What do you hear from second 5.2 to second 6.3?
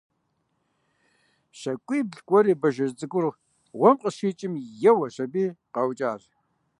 аби, къаукӀащ.